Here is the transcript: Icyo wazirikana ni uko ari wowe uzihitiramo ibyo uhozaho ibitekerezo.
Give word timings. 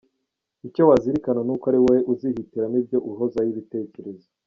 Icyo 0.67 0.81
wazirikana 0.89 1.41
ni 1.43 1.51
uko 1.55 1.65
ari 1.69 1.79
wowe 1.83 1.99
uzihitiramo 2.13 2.75
ibyo 2.81 2.97
uhozaho 3.11 3.47
ibitekerezo. 3.53 4.27